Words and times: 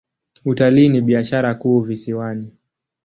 Utalii 0.45 0.89
ni 0.89 1.01
biashara 1.01 1.55
kuu 1.55 1.79
visiwani. 1.81 2.51